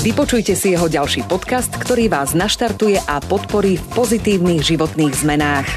[0.00, 5.68] Vypočujte si jeho ďalší podcast, ktorý vás naštartuje a podporí v pozitívnych životných zmenách.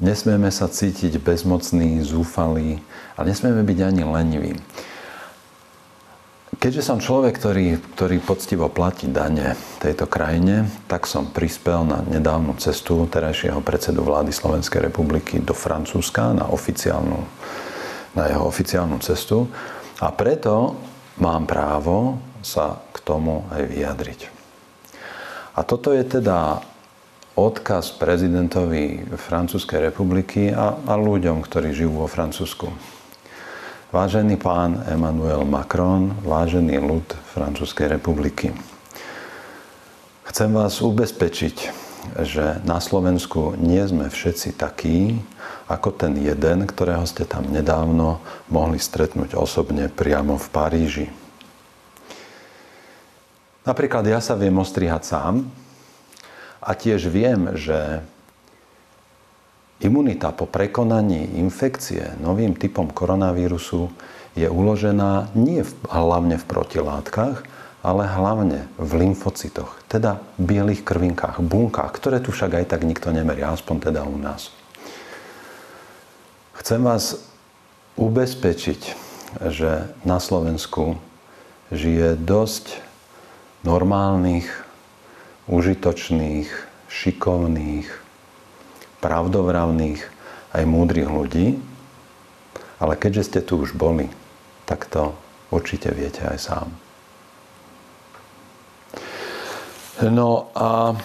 [0.00, 2.80] Nesmieme sa cítiť bezmocný, zúfalý
[3.20, 4.52] a nesmieme byť ani leniví.
[6.56, 9.52] Keďže som človek, ktorý, ktorý poctivo platí dane
[9.84, 16.32] tejto krajine, tak som prispel na nedávnu cestu terajšieho predsedu vlády Slovenskej republiky do Francúzska
[16.32, 17.20] na, oficiálnu,
[18.14, 19.46] na jeho oficiálnu cestu.
[20.02, 20.78] A preto
[21.22, 24.20] mám právo sa k tomu aj vyjadriť.
[25.54, 26.62] A toto je teda
[27.34, 32.70] odkaz prezidentovi Francúzskej republiky a, a ľuďom, ktorí žijú vo Francúzsku.
[33.94, 38.50] Vážený pán Emmanuel Macron, vážený ľud Francúzskej republiky.
[40.26, 41.56] Chcem vás ubezpečiť,
[42.26, 45.22] že na Slovensku nie sme všetci takí,
[45.68, 48.20] ako ten jeden, ktorého ste tam nedávno
[48.52, 51.06] mohli stretnúť osobne priamo v Paríži.
[53.64, 55.48] Napríklad ja sa viem ostrihať sám,
[56.64, 58.00] a tiež viem, že
[59.84, 63.92] imunita po prekonaní infekcie novým typom koronavírusu
[64.32, 67.44] je uložená nie v, hlavne v protilátkach,
[67.84, 73.52] ale hlavne v lymfocytoch, teda bielých krvinkách, bunkách, ktoré tu však aj tak nikto nemeria,
[73.52, 74.48] aspoň teda u nás.
[76.64, 77.20] Chcem vás
[78.00, 78.96] ubezpečiť,
[79.52, 80.96] že na Slovensku
[81.68, 82.80] žije dosť
[83.68, 84.48] normálnych,
[85.44, 86.48] užitočných,
[86.88, 87.84] šikovných,
[88.96, 90.00] pravdovravných
[90.56, 91.60] aj múdrych ľudí,
[92.80, 94.08] ale keďže ste tu už boli,
[94.64, 95.12] tak to
[95.52, 96.68] určite viete aj sám.
[100.00, 100.96] No a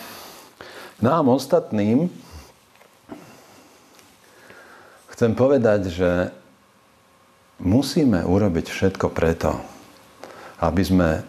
[1.03, 2.28] nám ostatným
[5.19, 6.31] chcem povedať, že
[7.59, 9.51] musíme urobiť všetko preto,
[10.63, 11.19] aby sme,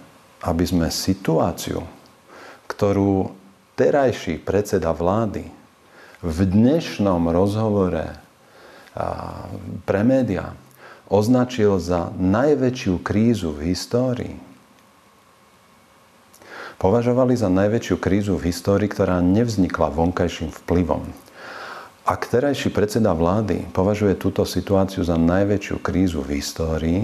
[0.46, 1.82] aby sme situáciu,
[2.70, 3.34] ktorú
[3.74, 5.42] terajší predseda vlády
[6.22, 8.14] v dnešnom rozhovore
[9.82, 10.54] pre médiá
[11.10, 14.38] označil za najväčšiu krízu v histórii.
[16.78, 21.10] Považovali za najväčšiu krízu v histórii, ktorá nevznikla vonkajším vplyvom.
[22.08, 27.02] Ak terajší predseda vlády považuje túto situáciu za najväčšiu krízu v histórii,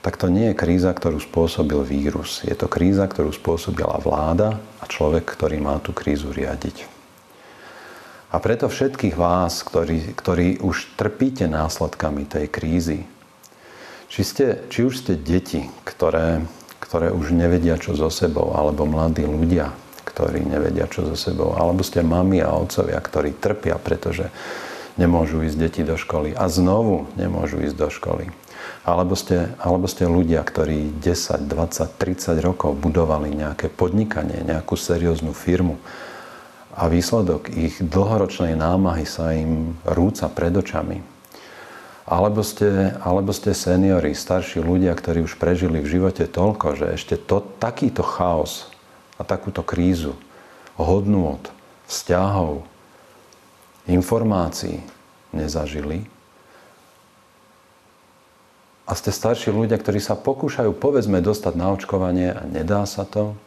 [0.00, 2.40] tak to nie je kríza, ktorú spôsobil vírus.
[2.42, 6.88] Je to kríza, ktorú spôsobila vláda a človek, ktorý má tú krízu riadiť.
[8.30, 12.98] A preto všetkých vás, ktorí, ktorí už trpíte následkami tej krízy,
[14.10, 16.46] či, ste, či už ste deti, ktoré,
[16.82, 19.74] ktoré už nevedia, čo so sebou, alebo mladí ľudia,
[20.20, 24.28] ktorí nevedia, čo so sebou, alebo ste mami a otcovia, ktorí trpia, pretože
[25.00, 28.28] nemôžu ísť deti do školy a znovu nemôžu ísť do školy
[28.80, 35.36] alebo ste, alebo ste ľudia, ktorí 10, 20, 30 rokov budovali nejaké podnikanie, nejakú serióznu
[35.36, 35.76] firmu
[36.72, 41.04] a výsledok ich dlhoročnej námahy sa im rúca pred očami.
[42.10, 47.14] Alebo ste, alebo ste seniori, starší ľudia, ktorí už prežili v živote toľko, že ešte
[47.20, 48.72] to, takýto chaos
[49.20, 50.16] a takúto krízu
[50.80, 51.44] hodnôt,
[51.84, 52.64] vzťahov,
[53.84, 54.80] informácií
[55.36, 56.08] nezažili,
[58.90, 63.38] a ste starší ľudia, ktorí sa pokúšajú povedzme dostať na očkovanie a nedá sa to,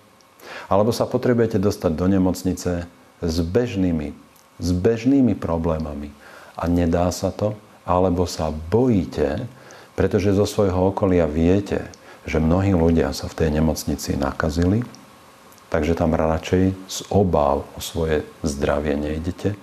[0.72, 2.88] alebo sa potrebujete dostať do nemocnice
[3.20, 4.16] s bežnými,
[4.64, 6.16] s bežnými problémami
[6.56, 9.44] a nedá sa to, alebo sa bojíte,
[10.00, 11.92] pretože zo svojho okolia viete,
[12.24, 14.88] že mnohí ľudia sa v tej nemocnici nakazili,
[15.74, 19.58] takže tam radšej z obáv o svoje zdravie nejdete.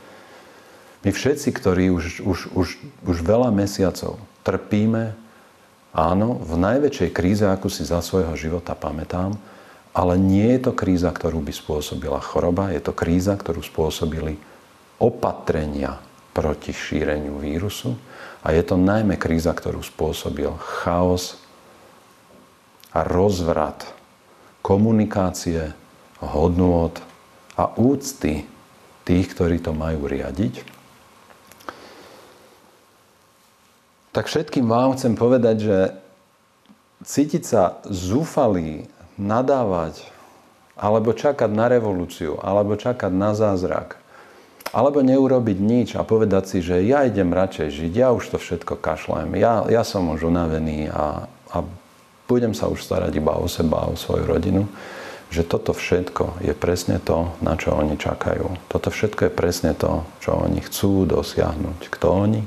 [1.07, 2.69] My všetci, ktorí už, už, už,
[3.07, 5.15] už veľa mesiacov trpíme
[5.91, 9.35] Áno, v najväčšej kríze, ako si za svojho života pamätám,
[9.91, 14.39] ale nie je to kríza, ktorú by spôsobila choroba, je to kríza, ktorú spôsobili
[15.03, 15.99] opatrenia
[16.31, 17.99] proti šíreniu vírusu
[18.47, 21.43] a je to najmä kríza, ktorú spôsobil chaos
[22.95, 23.91] a rozvrat
[24.63, 25.75] komunikácie,
[26.21, 26.93] hodnôt
[27.57, 28.45] a úcty
[29.05, 30.81] tých, ktorí to majú riadiť?
[34.11, 35.79] Tak všetkým vám chcem povedať, že
[37.07, 38.91] cítiť sa zúfalý,
[39.21, 40.03] nadávať,
[40.81, 44.01] alebo čakať na revolúciu, alebo čakať na zázrak,
[44.73, 48.81] alebo neurobiť nič a povedať si, že ja idem radšej žiť, ja už to všetko
[48.81, 51.57] kašlem, ja, ja som už unavený a, a
[52.25, 54.65] budem sa už starať iba o seba a o svoju rodinu,
[55.31, 58.67] že toto všetko je presne to, na čo oni čakajú.
[58.67, 61.87] Toto všetko je presne to, čo oni chcú dosiahnuť.
[61.87, 62.43] Kto oni?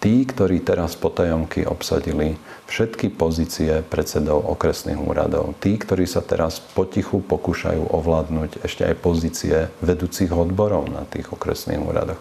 [0.00, 7.22] Tí, ktorí teraz potajomky obsadili všetky pozície predsedov okresných úradov, tí, ktorí sa teraz potichu
[7.22, 12.20] pokúšajú ovládnuť ešte aj pozície vedúcich odborov na tých okresných úradoch,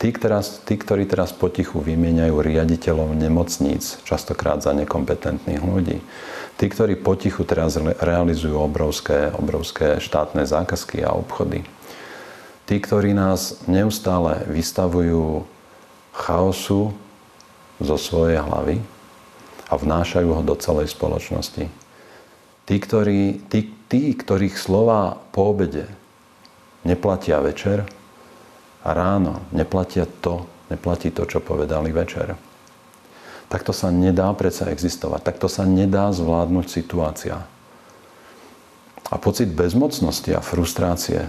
[0.00, 6.02] tí, teraz, tí ktorí teraz potichu vymieňajú riaditeľov nemocníc, častokrát za nekompetentných ľudí,
[6.56, 11.62] tí, ktorí potichu teraz realizujú obrovské, obrovské štátne zákazky a obchody,
[12.66, 15.44] tí, ktorí nás neustále vystavujú
[16.12, 16.96] chaosu,
[17.82, 18.80] zo svojej hlavy
[19.70, 21.64] a vnášajú ho do celej spoločnosti.
[22.62, 25.90] Tí, ktorí, tí, tí, ktorých slova po obede
[26.86, 27.82] neplatia večer
[28.82, 32.34] a ráno neplatia to, neplatí to, čo povedali večer.
[33.52, 35.20] Takto sa nedá predsa existovať.
[35.28, 37.44] Takto sa nedá zvládnuť situácia.
[39.12, 41.28] A pocit bezmocnosti a frustrácie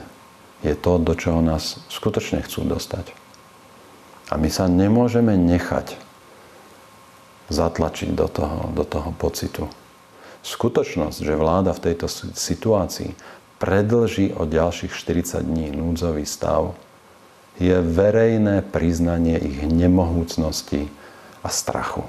[0.63, 3.11] je to, do čoho nás skutočne chcú dostať.
[4.31, 5.99] A my sa nemôžeme nechať
[7.49, 9.65] zatlačiť do toho, do toho pocitu.
[10.43, 13.15] Skutočnosť, že vláda v tejto situácii
[13.63, 16.75] predlží o ďalších 40 dní núdzový stav,
[17.61, 20.89] je verejné priznanie ich nemohúcnosti
[21.45, 22.03] a strachu.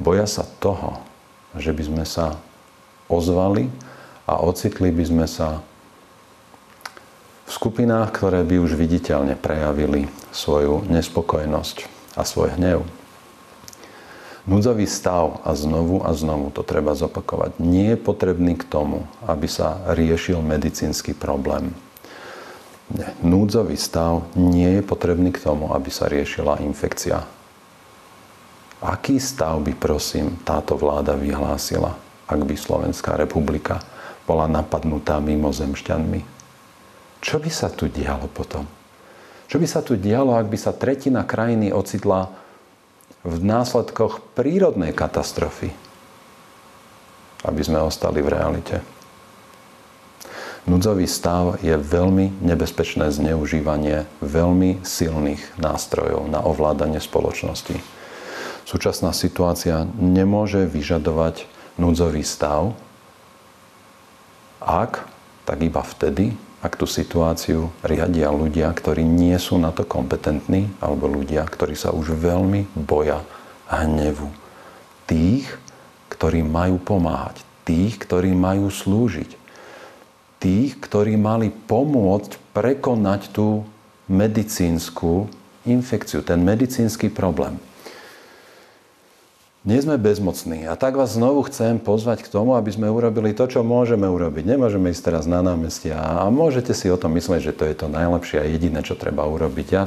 [0.00, 1.02] Boja sa toho,
[1.58, 2.40] že by sme sa
[3.10, 3.68] ozvali
[4.24, 5.60] a ocitli by sme sa
[7.44, 11.76] v skupinách, ktoré by už viditeľne prejavili svoju nespokojnosť
[12.14, 12.86] a svoj hnev.
[14.48, 19.44] Núdzový stav, a znovu a znovu to treba zopakovať, nie je potrebný k tomu, aby
[19.44, 21.76] sa riešil medicínsky problém.
[22.90, 23.12] Nie.
[23.22, 27.22] Núdzový stav nie je potrebný k tomu, aby sa riešila infekcia.
[28.80, 33.84] Aký stav by, prosím, táto vláda vyhlásila, ak by Slovenská republika
[34.24, 36.20] bola napadnutá mimozemšťanmi?
[37.20, 38.64] Čo by sa tu dialo potom?
[39.50, 42.39] Čo by sa tu dialo, ak by sa tretina krajiny ocitla
[43.20, 45.72] v následkoch prírodnej katastrofy,
[47.44, 48.76] aby sme ostali v realite.
[50.68, 57.80] Núdzový stav je veľmi nebezpečné zneužívanie veľmi silných nástrojov na ovládanie spoločnosti.
[58.68, 61.48] Súčasná situácia nemôže vyžadovať
[61.80, 62.76] núdzový stav,
[64.60, 65.08] ak,
[65.48, 71.08] tak iba vtedy, ak tú situáciu riadia ľudia, ktorí nie sú na to kompetentní, alebo
[71.08, 73.24] ľudia, ktorí sa už veľmi boja
[73.72, 74.28] hnevu.
[75.08, 75.48] Tých,
[76.12, 77.40] ktorí majú pomáhať.
[77.64, 79.40] Tých, ktorí majú slúžiť.
[80.40, 83.64] Tých, ktorí mali pomôcť prekonať tú
[84.10, 85.32] medicínsku
[85.64, 87.56] infekciu, ten medicínsky problém.
[89.60, 90.64] Nie sme bezmocní.
[90.64, 94.48] A tak vás znovu chcem pozvať k tomu, aby sme urobili to, čo môžeme urobiť.
[94.48, 97.86] Nemôžeme ísť teraz na námestia a môžete si o tom myslieť, že to je to
[97.92, 99.66] najlepšie a jediné, čo treba urobiť.
[99.68, 99.84] Ja,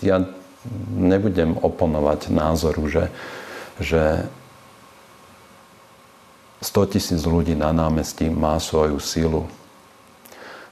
[0.00, 0.16] ja
[0.96, 3.04] nebudem oponovať názoru, že,
[3.76, 4.24] že
[6.64, 9.44] 100 tisíc ľudí na námestí má svoju silu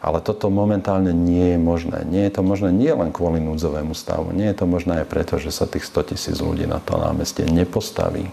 [0.08, 2.08] ale toto momentálne nie je možné.
[2.08, 4.32] Nie je to možné nie len kvôli núdzovému stavu.
[4.32, 7.44] Nie je to možné aj preto, že sa tých 100 tisíc ľudí na to námestie
[7.44, 8.32] nepostaví.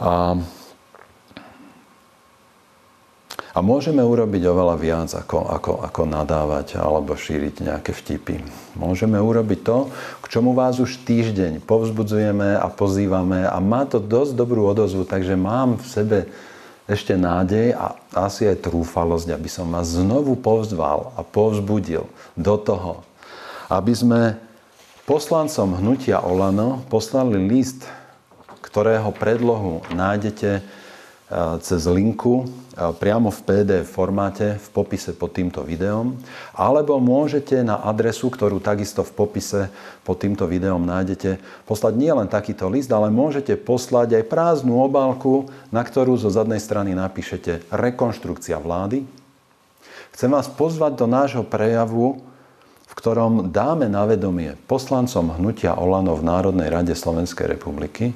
[0.00, 0.40] A,
[3.52, 8.40] a môžeme urobiť oveľa viac, ako, ako, ako nadávať alebo šíriť nejaké vtipy.
[8.80, 9.92] Môžeme urobiť to,
[10.24, 15.36] k čomu vás už týždeň povzbudzujeme a pozývame a má to dosť dobrú odozvu, takže
[15.36, 16.18] mám v sebe
[16.88, 23.04] ešte nádej a asi aj trúfalosť, aby som vás znovu povzval a povzbudil do toho,
[23.68, 24.20] aby sme
[25.04, 27.84] poslancom hnutia Olano poslali list,
[28.64, 30.64] ktorého predlohu nájdete
[31.28, 36.14] Eh, cez linku priamo v PDF formáte v popise pod týmto videom,
[36.54, 39.60] alebo môžete na adresu, ktorú takisto v popise
[40.06, 45.82] pod týmto videom nájdete, poslať nielen takýto list, ale môžete poslať aj prázdnu obálku, na
[45.82, 49.02] ktorú zo zadnej strany napíšete rekonštrukcia vlády.
[50.14, 52.22] Chcem vás pozvať do nášho prejavu,
[52.88, 58.14] v ktorom dáme na vedomie poslancom hnutia Olano v Národnej rade Slovenskej republiky,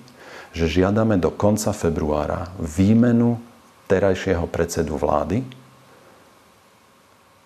[0.55, 3.52] že žiadame do konca februára výmenu
[3.93, 5.45] terajšieho predsedu vlády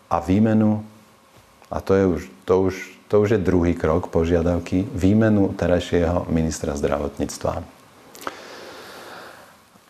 [0.06, 0.86] a výmenu,
[1.66, 2.74] a to je už, to už,
[3.10, 7.66] to už je druhý krok požiadavky, výmenu terajšieho ministra zdravotníctva.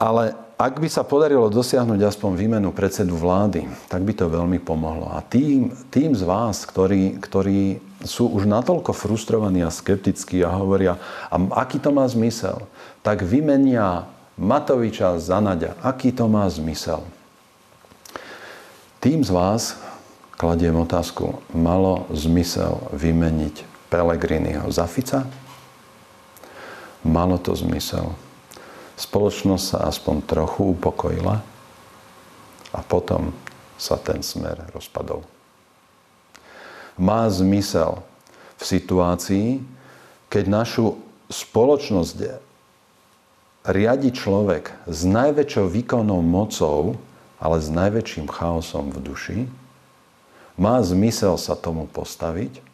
[0.01, 5.13] Ale ak by sa podarilo dosiahnuť aspoň výmenu predsedu vlády, tak by to veľmi pomohlo.
[5.13, 10.97] A tým, tým z vás, ktorí, ktorí sú už natoľko frustrovaní a skeptickí a hovoria,
[11.29, 12.65] a aký to má zmysel,
[13.05, 15.81] tak vymenia Matoviča za Naďa.
[15.81, 17.01] Aký to má zmysel?
[19.01, 19.81] Tým z vás,
[20.37, 25.25] kladiem otázku, malo zmysel vymeniť Pelegriniho za Fica?
[27.07, 28.13] Malo to zmysel
[28.97, 31.45] spoločnosť sa aspoň trochu upokojila
[32.73, 33.31] a potom
[33.77, 35.21] sa ten smer rozpadol.
[36.97, 38.01] Má zmysel
[38.57, 39.61] v situácii,
[40.33, 40.97] keď našu
[41.29, 42.13] spoločnosť
[43.67, 46.97] riadi človek s najväčšou výkonnou mocou,
[47.43, 49.39] ale s najväčším chaosom v duši,
[50.57, 52.65] má zmysel sa tomu postaviť.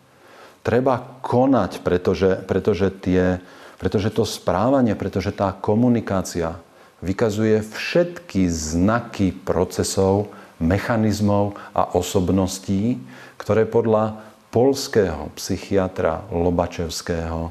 [0.63, 3.43] Treba konať, pretože, pretože tie,
[3.83, 6.63] pretože to správanie, pretože tá komunikácia
[7.03, 10.31] vykazuje všetky znaky procesov,
[10.63, 13.03] mechanizmov a osobností,
[13.35, 14.23] ktoré podľa
[14.55, 17.51] polského psychiatra Lobačevského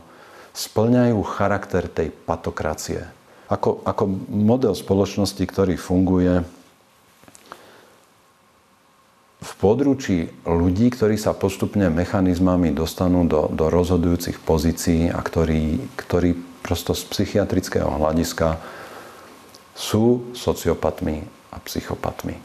[0.56, 3.21] splňajú charakter tej patokracie.
[3.52, 6.40] Ako, ako model spoločnosti, ktorý funguje
[9.42, 16.38] v područí ľudí, ktorí sa postupne mechanizmami dostanú do, do rozhodujúcich pozícií a ktorí, ktorí
[16.62, 18.62] prosto z psychiatrického hľadiska
[19.74, 22.38] sú sociopatmi a psychopatmi.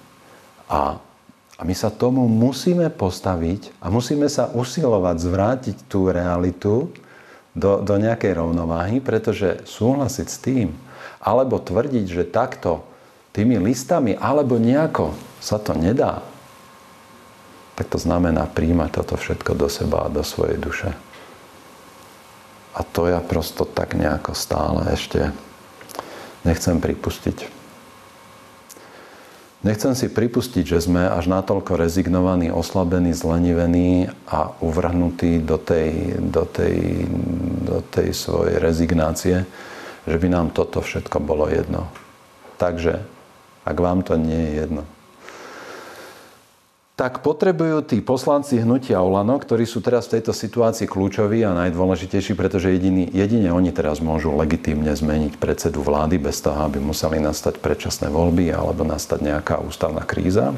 [0.72, 0.96] A,
[1.54, 6.90] a my sa tomu musíme postaviť a musíme sa usilovať zvrátiť tú realitu
[7.52, 10.68] do, do nejakej rovnováhy, pretože súhlasiť s tým,
[11.20, 12.84] alebo tvrdiť, že takto
[13.36, 16.24] tými listami, alebo nejako sa to nedá,
[17.76, 20.90] tak to znamená príjmať toto všetko do seba a do svojej duše.
[22.72, 25.32] A to ja prosto tak nejako stále ešte
[26.44, 27.56] nechcem pripustiť.
[29.66, 36.46] Nechcem si pripustiť, že sme až natoľko rezignovaní, oslabení, zlenivení a uvrhnutí do tej, do
[36.46, 37.08] tej,
[37.66, 39.42] do tej svojej rezignácie,
[40.06, 41.90] že by nám toto všetko bolo jedno.
[42.56, 43.02] Takže,
[43.66, 44.82] ak vám to nie je jedno,
[46.96, 52.32] tak potrebujú tí poslanci hnutia Olano, ktorí sú teraz v tejto situácii kľúčoví a najdôležitejší,
[52.32, 57.60] pretože jediný, jedine oni teraz môžu legitímne zmeniť predsedu vlády bez toho, aby museli nastať
[57.60, 60.56] predčasné voľby alebo nastať nejaká ústavná kríza.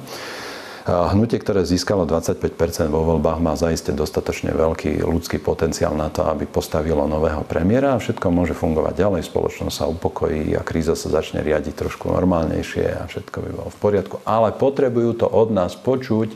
[0.88, 6.48] Hnutie, ktoré získalo 25% vo voľbách, má zaiste dostatočne veľký ľudský potenciál na to, aby
[6.48, 11.44] postavilo nového premiéra a všetko môže fungovať ďalej, spoločnosť sa upokojí a kríza sa začne
[11.44, 14.16] riadiť trošku normálnejšie a všetko by bolo v poriadku.
[14.24, 16.32] Ale potrebujú to od nás počuť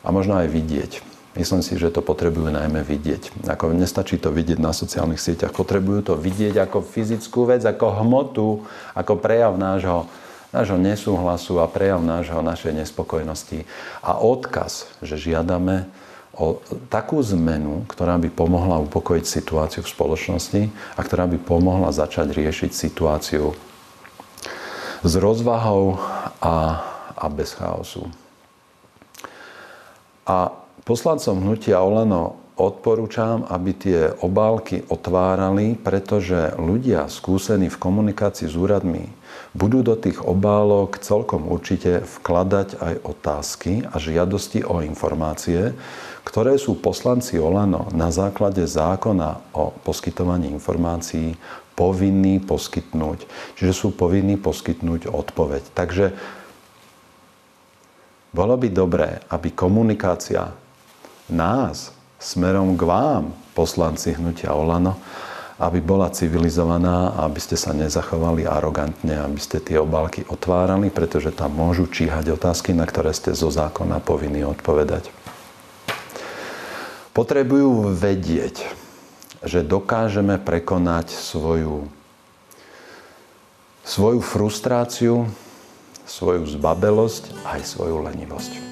[0.00, 0.92] a možno aj vidieť.
[1.36, 3.52] Myslím si, že to potrebujú najmä vidieť.
[3.52, 8.64] Ako nestačí to vidieť na sociálnych sieťach, potrebujú to vidieť ako fyzickú vec, ako hmotu,
[8.96, 10.08] ako prejav nášho
[10.52, 13.64] nášho nesúhlasu a prejav nášho, našej nespokojnosti.
[14.04, 15.88] A odkaz, že žiadame
[16.36, 20.62] o takú zmenu, ktorá by pomohla upokojiť situáciu v spoločnosti
[20.96, 23.52] a ktorá by pomohla začať riešiť situáciu
[25.02, 25.98] s rozvahou
[26.40, 26.80] a,
[27.16, 28.08] a bez chaosu.
[30.24, 30.54] A
[30.86, 39.10] poslancom hnutia Oleno odporúčam, aby tie obálky otvárali, pretože ľudia skúsení v komunikácii s úradmi
[39.52, 45.74] budú do tých obálok celkom určite vkladať aj otázky a žiadosti o informácie,
[46.22, 51.34] ktoré sú poslanci Olano na základe zákona o poskytovaní informácií
[51.74, 53.26] povinní poskytnúť.
[53.58, 55.62] Čiže sú povinní poskytnúť odpoveď.
[55.74, 56.06] Takže
[58.32, 60.52] bolo by dobré, aby komunikácia
[61.28, 61.92] nás
[62.22, 63.24] smerom k vám,
[63.58, 64.94] poslanci hnutia Olano,
[65.58, 71.54] aby bola civilizovaná aby ste sa nezachovali arogantne, aby ste tie obálky otvárali, pretože tam
[71.54, 75.10] môžu číhať otázky, na ktoré ste zo zákona povinni odpovedať.
[77.12, 78.64] Potrebujú vedieť,
[79.44, 81.86] že dokážeme prekonať svoju,
[83.84, 85.28] svoju frustráciu,
[86.08, 88.71] svoju zbabelosť aj svoju lenivosť.